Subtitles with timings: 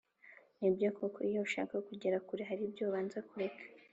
[0.59, 3.63] ni byo koko iyo ushaka kugera kure haribyo ubanza kureka